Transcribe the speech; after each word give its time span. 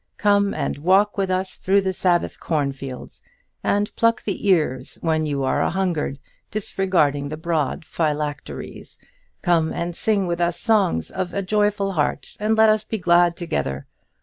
Come 0.17 0.51
and 0.55 0.79
walk 0.79 1.15
with 1.15 1.29
us 1.29 1.57
through 1.59 1.81
the 1.81 1.93
Sabbath 1.93 2.39
cornfields, 2.39 3.21
and 3.63 3.95
pluck 3.95 4.23
the 4.23 4.47
ears 4.49 4.97
when 5.01 5.27
you 5.27 5.43
are 5.43 5.61
a 5.61 5.69
hungered, 5.69 6.17
disregarding 6.49 7.29
the 7.29 7.37
broad 7.37 7.85
phylacteries. 7.85 8.97
Come 9.43 9.71
and 9.71 9.95
sing 9.95 10.25
with 10.25 10.41
us 10.41 10.59
songs 10.59 11.11
of 11.11 11.35
a 11.35 11.43
joyful 11.43 11.91
heart, 11.91 12.35
and 12.39 12.57
let 12.57 12.67
us 12.67 12.83
be 12.83 12.97
glad 12.97 13.35
together. 13.37 13.85